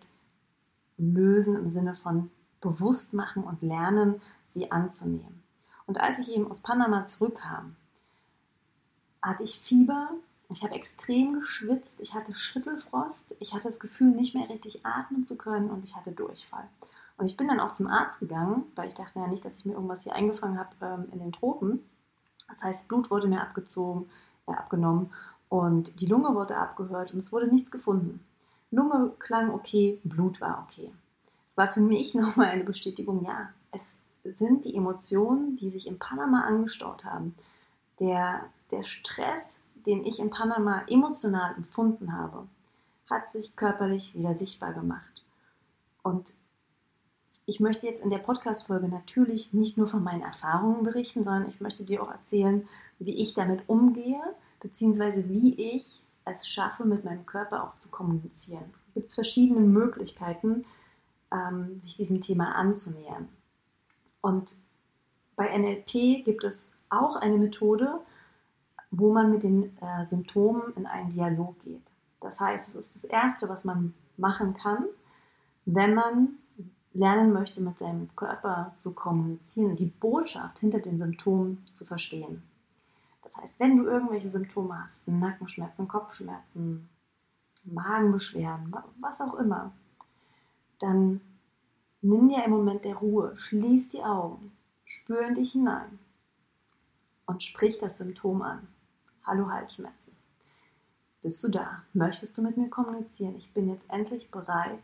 lösen 0.97 1.55
im 1.55 1.67
Sinne 1.67 1.95
von 1.95 2.29
bewusst 2.61 3.15
machen 3.15 3.43
und 3.43 3.63
lernen, 3.63 4.21
sie 4.53 4.71
anzunehmen. 4.71 5.41
Und 5.87 5.99
als 5.99 6.19
ich 6.19 6.31
eben 6.31 6.47
aus 6.47 6.61
Panama 6.61 7.03
zurückkam, 7.03 7.75
hatte 9.21 9.43
ich 9.43 9.59
Fieber, 9.59 10.09
ich 10.49 10.63
habe 10.63 10.75
extrem 10.75 11.39
geschwitzt, 11.39 11.99
ich 12.01 12.13
hatte 12.13 12.35
Schüttelfrost, 12.35 13.35
ich 13.39 13.53
hatte 13.53 13.69
das 13.69 13.79
Gefühl, 13.79 14.11
nicht 14.11 14.35
mehr 14.35 14.49
richtig 14.49 14.85
atmen 14.85 15.25
zu 15.25 15.35
können 15.35 15.69
und 15.69 15.83
ich 15.83 15.95
hatte 15.95 16.11
Durchfall. 16.11 16.67
Und 17.17 17.27
ich 17.27 17.37
bin 17.37 17.47
dann 17.47 17.59
auch 17.59 17.71
zum 17.71 17.87
Arzt 17.87 18.19
gegangen, 18.19 18.63
weil 18.75 18.87
ich 18.87 18.95
dachte 18.95 19.19
ja 19.19 19.27
nicht, 19.27 19.45
dass 19.45 19.55
ich 19.55 19.65
mir 19.65 19.73
irgendwas 19.73 20.03
hier 20.03 20.15
eingefangen 20.15 20.59
habe 20.59 20.75
ähm, 20.81 21.07
in 21.11 21.19
den 21.19 21.31
Tropen. 21.31 21.79
Das 22.49 22.63
heißt, 22.63 22.87
Blut 22.87 23.11
wurde 23.11 23.27
mir 23.27 23.41
abgezogen, 23.41 24.09
äh, 24.47 24.53
abgenommen 24.53 25.11
und 25.47 26.01
die 26.01 26.07
Lunge 26.07 26.33
wurde 26.33 26.57
abgehört 26.57 27.13
und 27.13 27.19
es 27.19 27.31
wurde 27.31 27.47
nichts 27.47 27.71
gefunden. 27.71 28.25
Lunge 28.71 29.11
klang 29.19 29.51
okay, 29.51 29.99
Blut 30.03 30.41
war 30.41 30.65
okay. 30.65 30.91
Es 31.47 31.55
war 31.57 31.71
für 31.71 31.81
mich 31.81 32.15
nochmal 32.15 32.47
eine 32.47 32.63
Bestätigung, 32.63 33.23
ja, 33.23 33.49
es 33.71 34.37
sind 34.37 34.65
die 34.65 34.75
Emotionen, 34.75 35.55
die 35.55 35.69
sich 35.69 35.87
in 35.87 35.99
Panama 35.99 36.41
angestaut 36.41 37.05
haben. 37.05 37.35
Der, 38.01 38.49
der 38.71 38.83
Stress, 38.83 39.43
den 39.85 40.03
ich 40.03 40.19
in 40.19 40.29
Panama 40.29 40.83
emotional 40.87 41.55
empfunden 41.55 42.11
habe, 42.11 42.47
hat 43.09 43.31
sich 43.31 43.55
körperlich 43.55 44.15
wieder 44.15 44.35
sichtbar 44.35 44.73
gemacht. 44.73 45.23
Und 46.01 46.33
ich 47.45 47.59
möchte 47.59 47.85
jetzt 47.85 48.01
in 48.01 48.09
der 48.09 48.17
Podcast-Folge 48.17 48.87
natürlich 48.87 49.53
nicht 49.53 49.77
nur 49.77 49.87
von 49.87 50.03
meinen 50.03 50.23
Erfahrungen 50.23 50.83
berichten, 50.83 51.23
sondern 51.23 51.47
ich 51.47 51.61
möchte 51.61 51.83
dir 51.83 52.01
auch 52.01 52.09
erzählen, 52.09 52.67
wie 52.97 53.21
ich 53.21 53.33
damit 53.33 53.67
umgehe, 53.67 54.21
beziehungsweise 54.59 55.29
wie 55.29 55.53
ich 55.75 56.03
es 56.25 56.47
schaffe, 56.47 56.85
mit 56.85 57.03
meinem 57.03 57.25
Körper 57.25 57.63
auch 57.63 57.77
zu 57.77 57.89
kommunizieren. 57.89 58.73
Es 58.87 58.93
gibt 58.95 59.13
verschiedene 59.13 59.61
Möglichkeiten, 59.61 60.65
ähm, 61.31 61.79
sich 61.83 61.97
diesem 61.97 62.19
Thema 62.19 62.55
anzunähern. 62.55 63.29
Und 64.21 64.55
bei 65.35 65.47
NLP 65.47 66.23
gibt 66.23 66.43
es 66.43 66.70
auch 66.91 67.15
eine 67.15 67.37
Methode, 67.37 67.99
wo 68.91 69.13
man 69.13 69.31
mit 69.31 69.43
den 69.43 69.75
äh, 69.77 70.05
Symptomen 70.05 70.73
in 70.75 70.85
einen 70.85 71.09
Dialog 71.09 71.59
geht. 71.63 71.81
Das 72.19 72.39
heißt, 72.39 72.75
es 72.75 72.95
ist 72.95 73.03
das 73.03 73.09
Erste, 73.09 73.49
was 73.49 73.63
man 73.63 73.93
machen 74.17 74.53
kann, 74.53 74.85
wenn 75.65 75.95
man 75.95 76.35
lernen 76.93 77.31
möchte, 77.31 77.61
mit 77.61 77.77
seinem 77.79 78.13
Körper 78.15 78.73
zu 78.77 78.93
kommunizieren 78.93 79.71
und 79.71 79.79
die 79.79 79.85
Botschaft 79.85 80.59
hinter 80.59 80.79
den 80.79 80.97
Symptomen 80.97 81.65
zu 81.75 81.85
verstehen. 81.85 82.43
Das 83.23 83.35
heißt, 83.37 83.59
wenn 83.59 83.77
du 83.77 83.85
irgendwelche 83.85 84.29
Symptome 84.29 84.83
hast, 84.83 85.07
Nackenschmerzen, 85.07 85.87
Kopfschmerzen, 85.87 86.89
Magenbeschwerden, 87.63 88.75
was 88.99 89.21
auch 89.21 89.35
immer, 89.35 89.71
dann 90.79 91.21
nimm 92.01 92.27
dir 92.27 92.43
einen 92.43 92.53
Moment 92.53 92.83
der 92.83 92.95
Ruhe, 92.95 93.37
schließ 93.37 93.89
die 93.89 94.03
Augen, 94.03 94.51
spür 94.83 95.21
in 95.27 95.35
dich 95.35 95.53
hinein 95.53 95.99
und 97.31 97.43
sprich 97.43 97.77
das 97.77 97.97
Symptom 97.97 98.41
an. 98.41 98.67
Hallo 99.23 99.49
Halsschmerzen. 99.49 100.13
Bist 101.21 101.41
du 101.41 101.47
da? 101.47 101.83
Möchtest 101.93 102.37
du 102.37 102.41
mit 102.41 102.57
mir 102.57 102.69
kommunizieren? 102.69 103.37
Ich 103.37 103.53
bin 103.53 103.69
jetzt 103.69 103.89
endlich 103.89 104.29
bereit, 104.31 104.79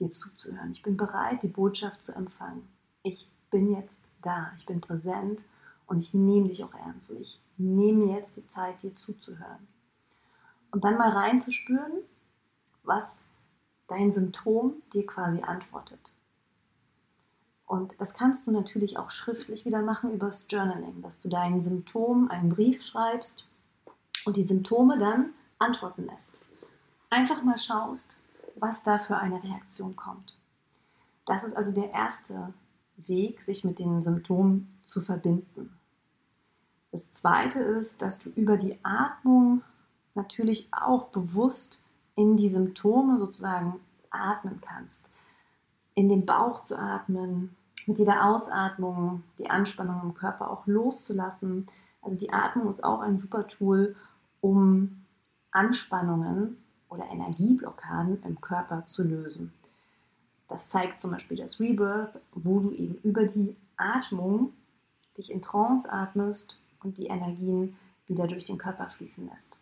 dir 0.00 0.10
zuzuhören. 0.10 0.72
Ich 0.72 0.82
bin 0.82 0.96
bereit, 0.96 1.44
die 1.44 1.48
Botschaft 1.48 2.02
zu 2.02 2.12
empfangen. 2.12 2.68
Ich 3.04 3.30
bin 3.52 3.70
jetzt 3.70 3.96
da, 4.22 4.50
ich 4.56 4.66
bin 4.66 4.80
präsent 4.80 5.44
und 5.86 6.00
ich 6.00 6.14
nehme 6.14 6.48
dich 6.48 6.64
auch 6.64 6.74
ernst 6.74 7.12
und 7.12 7.20
ich 7.20 7.40
nehme 7.58 8.06
jetzt 8.06 8.36
die 8.36 8.46
Zeit, 8.48 8.82
dir 8.82 8.94
zuzuhören. 8.96 9.68
Und 10.72 10.82
dann 10.82 10.98
mal 10.98 11.10
reinzuspüren, 11.10 12.02
was 12.82 13.18
dein 13.86 14.10
Symptom 14.10 14.82
dir 14.92 15.06
quasi 15.06 15.42
antwortet. 15.42 16.12
Und 17.66 18.00
das 18.00 18.12
kannst 18.12 18.46
du 18.46 18.50
natürlich 18.50 18.98
auch 18.98 19.10
schriftlich 19.10 19.64
wieder 19.64 19.82
machen 19.82 20.12
übers 20.12 20.44
Journaling, 20.48 21.02
dass 21.02 21.18
du 21.18 21.28
deinen 21.28 21.60
Symptomen 21.60 22.30
einen 22.30 22.50
Brief 22.50 22.82
schreibst 22.82 23.46
und 24.26 24.36
die 24.36 24.44
Symptome 24.44 24.98
dann 24.98 25.30
antworten 25.58 26.06
lässt. 26.06 26.38
Einfach 27.10 27.42
mal 27.42 27.58
schaust, 27.58 28.18
was 28.56 28.82
da 28.82 28.98
für 28.98 29.16
eine 29.16 29.42
Reaktion 29.42 29.96
kommt. 29.96 30.36
Das 31.26 31.42
ist 31.42 31.56
also 31.56 31.70
der 31.70 31.90
erste 31.92 32.52
Weg, 32.96 33.42
sich 33.42 33.64
mit 33.64 33.78
den 33.78 34.02
Symptomen 34.02 34.68
zu 34.86 35.00
verbinden. 35.00 35.76
Das 36.92 37.12
zweite 37.12 37.60
ist, 37.60 38.02
dass 38.02 38.18
du 38.18 38.30
über 38.30 38.56
die 38.56 38.78
Atmung 38.84 39.62
natürlich 40.14 40.68
auch 40.70 41.08
bewusst 41.08 41.82
in 42.14 42.36
die 42.36 42.48
Symptome 42.48 43.18
sozusagen 43.18 43.80
atmen 44.10 44.60
kannst. 44.60 45.08
In 45.94 46.08
den 46.08 46.26
Bauch 46.26 46.62
zu 46.62 46.78
atmen, 46.78 47.56
mit 47.86 47.98
jeder 47.98 48.24
Ausatmung 48.24 49.22
die 49.38 49.50
Anspannung 49.50 50.00
im 50.02 50.14
Körper 50.14 50.50
auch 50.50 50.66
loszulassen. 50.66 51.66
Also 52.02 52.16
die 52.16 52.32
Atmung 52.32 52.68
ist 52.68 52.82
auch 52.82 53.00
ein 53.00 53.18
super 53.18 53.46
Tool, 53.46 53.94
um 54.40 55.04
Anspannungen 55.50 56.56
oder 56.88 57.06
Energieblockaden 57.10 58.22
im 58.24 58.40
Körper 58.40 58.86
zu 58.86 59.02
lösen. 59.02 59.52
Das 60.48 60.68
zeigt 60.68 61.00
zum 61.00 61.10
Beispiel 61.10 61.38
das 61.38 61.60
Rebirth, 61.60 62.20
wo 62.32 62.60
du 62.60 62.72
eben 62.72 62.96
über 63.02 63.24
die 63.24 63.56
Atmung 63.76 64.52
dich 65.16 65.30
in 65.30 65.42
Trance 65.42 65.90
atmest 65.90 66.58
und 66.82 66.98
die 66.98 67.06
Energien 67.06 67.76
wieder 68.06 68.26
durch 68.26 68.44
den 68.44 68.58
Körper 68.58 68.88
fließen 68.88 69.28
lässt. 69.28 69.58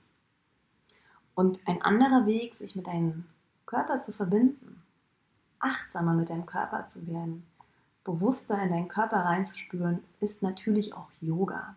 Und 1.34 1.66
ein 1.66 1.80
anderer 1.82 2.26
Weg, 2.26 2.54
sich 2.54 2.74
mit 2.74 2.86
deinem 2.86 3.24
Körper 3.64 4.00
zu 4.00 4.12
verbinden, 4.12 4.81
achtsamer 5.62 6.12
mit 6.12 6.28
deinem 6.28 6.44
Körper 6.44 6.86
zu 6.86 7.06
werden, 7.06 7.46
bewusster 8.04 8.60
in 8.62 8.70
deinen 8.70 8.88
Körper 8.88 9.18
reinzuspüren, 9.18 10.02
ist 10.20 10.42
natürlich 10.42 10.94
auch 10.94 11.08
Yoga. 11.20 11.74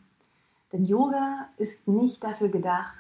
Denn 0.74 0.86
Yoga 0.86 1.48
ist 1.58 1.88
nicht 1.88 2.24
dafür 2.24 2.50
gedacht, 2.50 2.96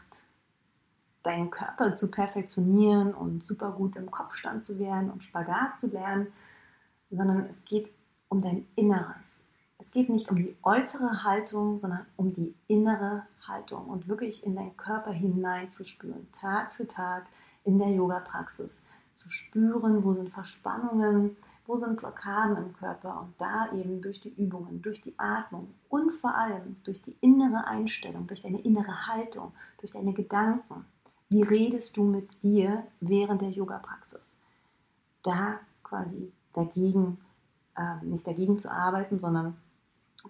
deinen 1.23 1.49
Körper 1.49 1.95
zu 1.95 2.09
perfektionieren 2.09 3.13
und 3.13 3.43
super 3.43 3.71
gut 3.71 3.95
im 3.95 4.11
Kopfstand 4.11 4.63
zu 4.63 4.79
werden 4.79 5.09
und 5.09 5.23
Spagat 5.23 5.77
zu 5.79 5.87
lernen, 5.87 6.27
sondern 7.09 7.47
es 7.49 7.65
geht 7.65 7.89
um 8.29 8.41
dein 8.41 8.67
Inneres. 8.75 9.41
Es 9.79 9.91
geht 9.91 10.09
nicht 10.09 10.29
um 10.29 10.37
die 10.37 10.55
äußere 10.63 11.23
Haltung, 11.23 11.77
sondern 11.77 12.05
um 12.15 12.33
die 12.33 12.53
innere 12.67 13.23
Haltung 13.41 13.87
und 13.87 14.07
wirklich 14.07 14.45
in 14.45 14.55
deinen 14.55 14.77
Körper 14.77 15.11
hineinzuspüren, 15.11 16.31
Tag 16.31 16.73
für 16.73 16.87
Tag 16.87 17.25
in 17.63 17.79
der 17.79 17.89
Yoga-Praxis, 17.89 18.81
zu 19.15 19.29
spüren, 19.29 20.03
wo 20.03 20.13
sind 20.13 20.29
Verspannungen, 20.29 21.37
wo 21.67 21.77
sind 21.77 21.97
Blockaden 21.97 22.57
im 22.57 22.73
Körper 22.73 23.21
und 23.21 23.33
da 23.39 23.71
eben 23.73 24.01
durch 24.01 24.21
die 24.21 24.33
Übungen, 24.35 24.81
durch 24.81 25.01
die 25.01 25.17
Atmung 25.17 25.73
und 25.89 26.11
vor 26.13 26.35
allem 26.35 26.75
durch 26.83 27.01
die 27.01 27.15
innere 27.21 27.65
Einstellung, 27.65 28.27
durch 28.27 28.41
deine 28.41 28.61
innere 28.61 29.07
Haltung, 29.07 29.51
durch 29.79 29.91
deine 29.91 30.13
Gedanken 30.13 30.85
wie 31.29 31.41
redest 31.41 31.97
du 31.97 32.03
mit 32.03 32.43
dir 32.43 32.85
während 32.99 33.41
der 33.41 33.49
Yoga-Praxis? 33.49 34.21
Da 35.23 35.59
quasi 35.83 36.31
dagegen, 36.53 37.17
äh, 37.75 38.05
nicht 38.05 38.27
dagegen 38.27 38.57
zu 38.59 38.71
arbeiten, 38.71 39.19
sondern 39.19 39.57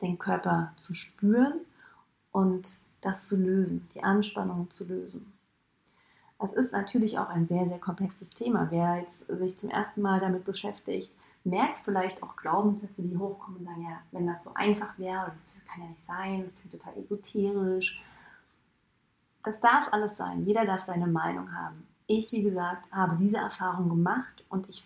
den 0.02 0.18
Körper 0.18 0.74
zu 0.78 0.94
spüren 0.94 1.60
und 2.32 2.80
das 3.02 3.28
zu 3.28 3.36
lösen, 3.36 3.88
die 3.94 4.04
Anspannung 4.04 4.72
zu 4.72 4.86
lösen. 4.86 5.34
Es 6.40 6.52
ist 6.54 6.74
natürlich 6.74 7.18
auch 7.18 7.30
ein 7.30 7.48
sehr, 7.48 7.68
sehr 7.68 7.80
komplexes 7.80 8.30
Thema. 8.30 8.68
Wer 8.70 8.98
jetzt 8.98 9.28
sich 9.28 9.58
zum 9.58 9.70
ersten 9.70 10.02
Mal 10.02 10.20
damit 10.20 10.44
beschäftigt, 10.44 11.12
merkt 11.46 11.80
vielleicht 11.80 12.22
auch 12.24 12.36
Glaubenssätze, 12.36 13.02
die 13.02 13.18
hochkommen 13.18 13.60
und 13.60 13.66
sagen, 13.66 13.84
ja, 13.84 14.02
wenn 14.12 14.28
das 14.28 14.44
so 14.44 14.52
einfach 14.54 14.98
wäre, 14.98 15.32
das 15.40 15.56
kann 15.68 15.84
ja 15.84 15.90
nicht 15.90 16.04
sein, 16.04 16.44
das 16.44 16.56
klingt 16.56 16.72
total 16.72 16.98
esoterisch, 16.98 18.02
das 19.44 19.62
darf 19.62 19.88
alles 19.94 20.18
sein. 20.18 20.44
Jeder 20.46 20.66
darf 20.66 20.82
seine 20.82 21.08
Meinung 21.08 21.54
haben. 21.54 21.88
Ich, 22.08 22.32
wie 22.32 22.42
gesagt, 22.42 22.92
habe 22.92 23.16
diese 23.16 23.38
Erfahrung 23.38 23.90
gemacht 23.90 24.44
und 24.50 24.68
ich 24.68 24.84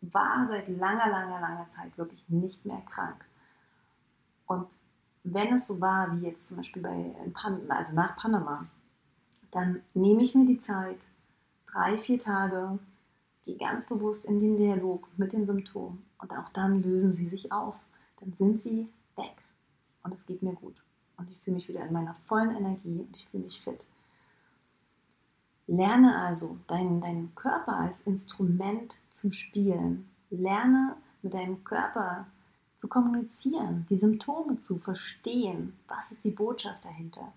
war 0.00 0.46
seit 0.48 0.68
langer, 0.68 1.08
langer, 1.08 1.40
langer 1.40 1.66
Zeit 1.74 1.96
wirklich 1.98 2.28
nicht 2.28 2.64
mehr 2.64 2.80
krank. 2.88 3.24
Und 4.46 4.68
wenn 5.24 5.52
es 5.54 5.66
so 5.66 5.80
war, 5.80 6.16
wie 6.16 6.26
jetzt 6.26 6.48
zum 6.48 6.58
Beispiel 6.58 6.82
bei, 6.82 7.14
also 7.68 7.94
nach 7.94 8.16
Panama, 8.16 8.66
dann 9.50 9.82
nehme 9.94 10.22
ich 10.22 10.34
mir 10.34 10.46
die 10.46 10.60
Zeit, 10.60 11.06
drei, 11.66 11.98
vier 11.98 12.18
Tage, 12.18 12.78
gehe 13.44 13.56
ganz 13.56 13.86
bewusst 13.86 14.24
in 14.24 14.40
den 14.40 14.56
Dialog 14.56 15.08
mit 15.16 15.32
den 15.32 15.44
Symptomen 15.44 16.04
und 16.18 16.32
auch 16.32 16.48
dann 16.50 16.82
lösen 16.82 17.12
sie 17.12 17.28
sich 17.28 17.52
auf. 17.52 17.76
Dann 18.20 18.32
sind 18.32 18.60
sie 18.60 18.88
weg 19.16 19.36
und 20.02 20.12
es 20.12 20.26
geht 20.26 20.42
mir 20.42 20.54
gut 20.54 20.82
und 21.16 21.30
ich 21.30 21.38
fühle 21.38 21.56
mich 21.56 21.68
wieder 21.68 21.84
in 21.84 21.92
meiner 21.92 22.14
vollen 22.26 22.50
Energie 22.50 23.00
und 23.00 23.16
ich 23.16 23.28
fühle 23.28 23.44
mich 23.44 23.60
fit. 23.60 23.86
Lerne 25.66 26.16
also, 26.16 26.56
deinen, 26.66 27.00
deinen 27.00 27.34
Körper 27.34 27.74
als 27.74 28.00
Instrument 28.06 28.98
zu 29.10 29.30
spielen. 29.30 30.08
Lerne 30.30 30.96
mit 31.20 31.34
deinem 31.34 31.62
Körper 31.62 32.26
zu 32.74 32.88
kommunizieren, 32.88 33.84
die 33.90 33.96
Symptome 33.96 34.56
zu 34.56 34.78
verstehen. 34.78 35.76
Was 35.86 36.10
ist 36.10 36.24
die 36.24 36.30
Botschaft 36.30 36.84
dahinter? 36.84 37.32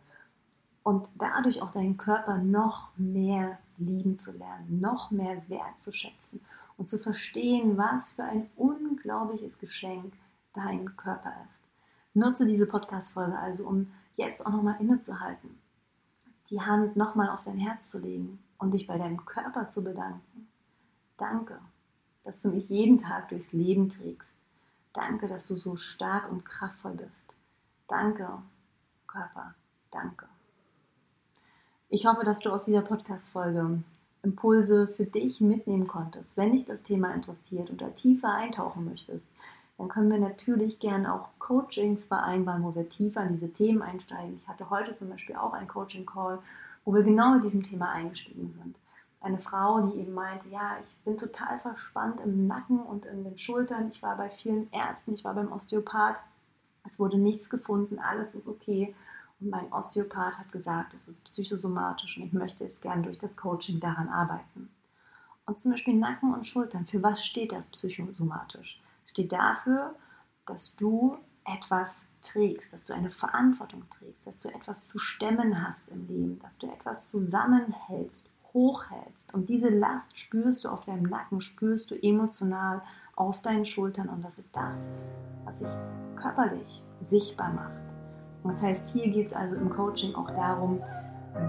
Und 0.84 1.10
dadurch 1.16 1.62
auch 1.62 1.72
deinen 1.72 1.98
Körper 1.98 2.38
noch 2.38 2.90
mehr 2.98 3.60
lieben 3.78 4.18
zu 4.18 4.32
lernen, 4.32 4.80
noch 4.80 5.12
mehr 5.12 5.42
wertzuschätzen 5.48 6.42
und 6.78 6.90
zu 6.90 6.98
verstehen, 6.98 7.78
was 7.78 8.12
für 8.12 8.24
ein 8.24 8.50
unglaubliches 8.56 9.58
Geschenk 9.60 10.14
dein 10.54 10.96
Körper 10.98 11.34
ist. 11.50 11.70
Nutze 12.14 12.46
diese 12.46 12.66
Podcast-Folge 12.66 13.38
also, 13.38 13.68
um 13.68 13.92
jetzt 14.16 14.46
auch 14.46 14.52
nochmal 14.52 14.78
innezuhalten, 14.80 15.60
die 16.50 16.62
Hand 16.62 16.98
nochmal 16.98 17.30
auf 17.30 17.44
dein 17.44 17.58
Herz 17.58 17.90
zu 17.90 18.00
legen 18.00 18.40
und 18.58 18.74
dich 18.74 18.88
bei 18.88 18.98
deinem 18.98 19.26
Körper 19.26 19.68
zu 19.68 19.84
bedanken. 19.84 20.48
Danke, 21.18 21.60
dass 22.24 22.42
du 22.42 22.50
mich 22.50 22.70
jeden 22.70 23.00
Tag 23.00 23.30
durchs 23.30 23.54
Leben 23.54 23.90
trägst. 23.90 24.36
Danke, 24.94 25.28
dass 25.28 25.48
du 25.48 25.56
so 25.56 25.78
stark 25.78 26.30
und 26.30 26.44
kraftvoll 26.44 26.94
bist. 26.94 27.36
Danke, 27.88 28.28
Körper, 29.08 29.56
danke. 29.92 30.31
Ich 31.94 32.06
hoffe, 32.06 32.24
dass 32.24 32.40
du 32.40 32.52
aus 32.52 32.64
dieser 32.64 32.84
Podcast-Folge 32.84 33.84
Impulse 34.24 34.88
für 34.88 35.04
dich 35.04 35.42
mitnehmen 35.42 35.90
konntest. 35.90 36.38
Wenn 36.38 36.54
dich 36.54 36.64
das 36.64 36.84
Thema 36.84 37.14
interessiert 37.14 37.70
und 37.70 37.82
da 37.82 37.90
tiefer 37.90 38.34
eintauchen 38.34 38.86
möchtest, 38.86 39.28
dann 39.78 39.90
können 39.90 40.10
wir 40.10 40.18
natürlich 40.18 40.80
gerne 40.80 41.14
auch 41.14 41.28
Coachings 41.38 42.06
vereinbaren, 42.06 42.64
wo 42.64 42.74
wir 42.76 42.88
tiefer 42.88 43.22
in 43.24 43.34
diese 43.34 43.52
Themen 43.52 43.82
einsteigen. 43.82 44.38
Ich 44.38 44.48
hatte 44.48 44.70
heute 44.70 44.96
zum 44.96 45.10
Beispiel 45.10 45.36
auch 45.36 45.52
einen 45.52 45.68
Coaching-Call, 45.68 46.40
wo 46.86 46.94
wir 46.94 47.04
genau 47.04 47.34
mit 47.34 47.44
diesem 47.44 47.62
Thema 47.62 47.92
eingestiegen 47.92 48.56
sind. 48.64 48.80
Eine 49.20 49.40
Frau, 49.40 49.82
die 49.82 50.00
eben 50.00 50.14
meinte, 50.14 50.48
ja, 50.48 50.78
ich 50.82 50.96
bin 51.04 51.18
total 51.18 51.60
verspannt 51.60 52.22
im 52.22 52.48
Nacken 52.48 52.80
und 52.80 53.06
in 53.06 53.26
den 53.26 53.38
Schultern. 53.38 53.90
Ich 53.90 54.02
war 54.02 54.16
bei 54.16 54.30
vielen 54.30 54.72
Ärzten, 54.72 55.14
ich 55.14 55.26
war 55.26 55.34
beim 55.34 55.52
Osteopath. 55.52 56.22
Es 56.88 57.00
wurde 57.00 57.18
nichts 57.18 57.50
gefunden, 57.50 58.00
alles 58.00 58.34
ist 58.34 58.48
okay. 58.48 58.96
Und 59.42 59.50
mein 59.50 59.74
Osteopath 59.74 60.38
hat 60.38 60.52
gesagt, 60.52 60.94
es 60.94 61.08
ist 61.08 61.24
psychosomatisch 61.26 62.18
und 62.18 62.24
ich 62.24 62.34
möchte 62.34 62.64
jetzt 62.64 62.82
gern 62.82 63.04
durch 63.04 63.18
das 63.18 63.36
Coaching 63.36 63.80
daran 63.80 64.08
arbeiten. 64.08 64.70
Und 65.46 65.60
zum 65.60 65.72
Beispiel 65.72 65.96
Nacken 65.96 66.34
und 66.34 66.46
Schultern, 66.46 66.86
für 66.86 67.04
was 67.04 67.26
steht 67.26 67.52
das 67.52 67.68
psychosomatisch? 67.70 68.80
steht 69.12 69.32
dafür, 69.32 69.96
dass 70.46 70.76
du 70.76 71.18
etwas 71.46 71.94
trägst, 72.22 72.72
dass 72.72 72.86
du 72.86 72.94
eine 72.94 73.10
Verantwortung 73.10 73.84
trägst, 73.90 74.28
dass 74.28 74.40
du 74.40 74.50
etwas 74.50 74.88
zu 74.88 74.98
stemmen 74.98 75.68
hast 75.68 75.90
im 75.90 76.08
Leben, 76.08 76.40
dass 76.40 76.58
du 76.58 76.68
etwas 76.68 77.10
zusammenhältst, 77.10 78.30
hochhältst. 78.54 79.34
Und 79.34 79.50
diese 79.50 79.70
Last 79.70 80.20
spürst 80.20 80.66
du 80.66 80.70
auf 80.70 80.84
deinem 80.84 81.04
Nacken, 81.04 81.42
spürst 81.42 81.92
du 81.92 81.96
emotional 81.96 82.82
auf 83.16 83.42
deinen 83.42 83.66
Schultern. 83.66 84.10
Und 84.10 84.24
das 84.24 84.38
ist 84.38 84.56
das, 84.56 84.76
was 85.46 85.60
sich 85.60 85.72
körperlich 86.16 86.84
sichtbar 87.04 87.52
macht. 87.52 87.91
Das 88.44 88.62
heißt, 88.62 88.88
hier 88.88 89.12
geht 89.12 89.28
es 89.28 89.34
also 89.34 89.56
im 89.56 89.70
Coaching 89.70 90.16
auch 90.16 90.30
darum, 90.32 90.82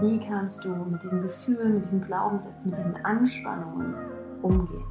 wie 0.01 0.19
kannst 0.19 0.63
du 0.63 0.69
mit 0.69 1.03
diesen 1.03 1.21
Gefühlen, 1.21 1.75
mit 1.75 1.85
diesen 1.85 2.01
Glaubenssätzen, 2.01 2.69
mit 2.69 2.79
diesen 2.79 2.95
Anspannungen 3.03 3.95
umgehen. 4.41 4.85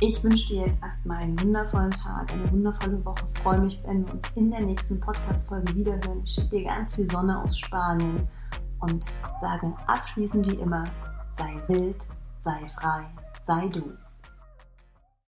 Ich 0.00 0.22
wünsche 0.22 0.48
dir 0.48 0.66
jetzt 0.66 0.82
erstmal 0.82 1.18
einen 1.18 1.40
wundervollen 1.40 1.92
Tag, 1.92 2.32
eine 2.32 2.50
wundervolle 2.52 3.04
Woche. 3.04 3.24
Ich 3.32 3.40
freue 3.40 3.60
mich, 3.60 3.80
wenn 3.86 4.06
wir 4.06 4.14
uns 4.14 4.22
in 4.34 4.50
der 4.50 4.60
nächsten 4.60 5.00
Podcast-Folge 5.00 5.74
wiederhören. 5.74 6.20
Ich 6.24 6.32
schicke 6.32 6.48
dir 6.48 6.64
ganz 6.64 6.94
viel 6.94 7.10
Sonne 7.10 7.40
aus 7.40 7.58
Spanien 7.58 8.28
und 8.80 9.06
sage 9.40 9.72
abschließend 9.86 10.50
wie 10.50 10.60
immer, 10.60 10.84
sei 11.38 11.54
wild, 11.68 12.06
sei 12.42 12.68
frei, 12.68 13.04
sei 13.46 13.68
du. 13.68 14.03